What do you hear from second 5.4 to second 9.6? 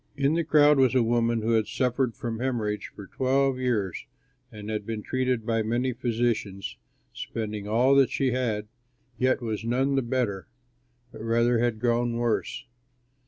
by many physicians, spending all that she had, yet